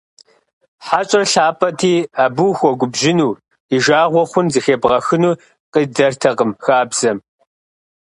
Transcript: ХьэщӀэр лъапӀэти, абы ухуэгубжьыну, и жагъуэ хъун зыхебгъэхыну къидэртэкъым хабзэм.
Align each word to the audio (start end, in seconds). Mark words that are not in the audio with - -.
ХьэщӀэр 0.85 1.23
лъапӀэти, 1.31 1.93
абы 2.23 2.43
ухуэгубжьыну, 2.49 3.31
и 3.75 3.77
жагъуэ 3.85 4.23
хъун 4.29 4.47
зыхебгъэхыну 4.53 5.39
къидэртэкъым 5.73 6.51
хабзэм. 6.63 7.17